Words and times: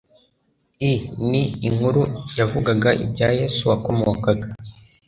i 0.91 0.93
ni 1.29 1.43
inkuru 1.67 2.01
yavugaga 2.39 2.89
ibya 3.03 3.27
yesu 3.39 3.61
wakomokaga 3.69 4.47